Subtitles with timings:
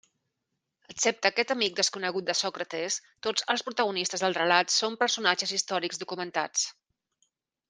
[0.93, 6.67] Excepte aquest amic desconegut de Sòcrates, tots els protagonistes del relat són personatges històrics documentats.